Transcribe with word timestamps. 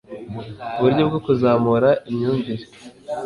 uburyo 0.79 1.03
bwo 1.09 1.19
kuzamura 1.25 1.89
imyumvire 2.09 2.65